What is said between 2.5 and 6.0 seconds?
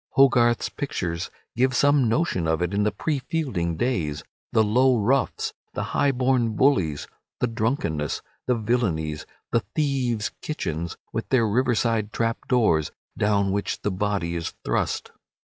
it in the pre Fielding days, the low roughs, the